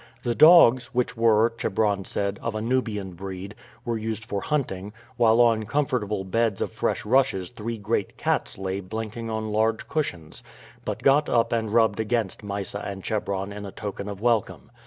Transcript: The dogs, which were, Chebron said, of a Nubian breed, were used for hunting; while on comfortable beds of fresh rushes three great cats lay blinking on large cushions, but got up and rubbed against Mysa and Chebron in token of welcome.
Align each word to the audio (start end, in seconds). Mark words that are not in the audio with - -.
The 0.23 0.33
dogs, 0.33 0.87
which 0.95 1.15
were, 1.15 1.53
Chebron 1.59 2.05
said, 2.05 2.39
of 2.41 2.55
a 2.55 2.59
Nubian 2.59 3.13
breed, 3.13 3.53
were 3.85 3.99
used 3.99 4.25
for 4.25 4.41
hunting; 4.41 4.93
while 5.15 5.39
on 5.39 5.65
comfortable 5.65 6.23
beds 6.23 6.59
of 6.59 6.71
fresh 6.71 7.05
rushes 7.05 7.51
three 7.51 7.77
great 7.77 8.17
cats 8.17 8.57
lay 8.57 8.79
blinking 8.79 9.29
on 9.29 9.51
large 9.51 9.87
cushions, 9.87 10.41
but 10.85 11.03
got 11.03 11.29
up 11.29 11.53
and 11.53 11.71
rubbed 11.71 11.99
against 11.99 12.41
Mysa 12.43 12.79
and 12.79 13.03
Chebron 13.03 13.53
in 13.53 13.71
token 13.73 14.09
of 14.09 14.19
welcome. 14.19 14.71